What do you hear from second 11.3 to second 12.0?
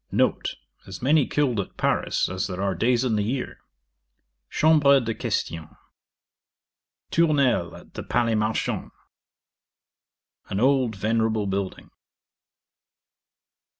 building.